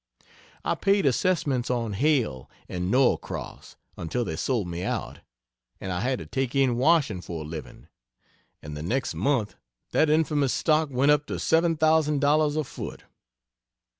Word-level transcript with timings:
I 0.65 0.73
paid 0.73 1.05
assessments 1.05 1.69
on 1.69 1.93
"Hale 1.93 2.49
and 2.67 2.89
Norcross" 2.89 3.75
until 3.95 4.25
they 4.25 4.35
sold 4.35 4.67
me 4.67 4.81
out, 4.81 5.19
and 5.79 5.91
I 5.91 5.99
had 5.99 6.17
to 6.17 6.25
take 6.25 6.55
in 6.55 6.75
washing 6.75 7.21
for 7.21 7.43
a 7.43 7.47
living 7.47 7.87
and 8.63 8.75
the 8.75 8.81
next 8.81 9.13
month 9.13 9.57
that 9.91 10.09
infamous 10.09 10.53
stock 10.53 10.89
went 10.89 11.11
up 11.11 11.27
to 11.27 11.35
$7,000 11.35 12.57
a 12.57 12.63
foot. 12.63 13.03